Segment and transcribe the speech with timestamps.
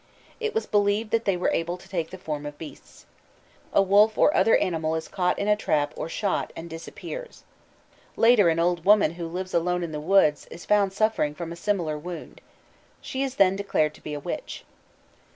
[0.39, 3.05] It was believed that they were able to take the form of beasts.
[3.71, 7.43] A wolf or other animal is caught in a trap or shot, and disappears.
[8.15, 11.55] Later an old woman who lives alone in the woods is found suffering from a
[11.55, 12.41] similar wound.
[12.99, 14.65] She is then declared to be a witch.